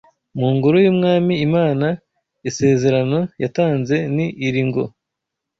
[0.39, 1.87] mu ngoro y’Umwami Imana
[2.49, 4.83] Isezerano yatanze ni iri ngo: